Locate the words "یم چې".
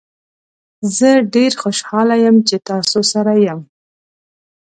2.25-2.55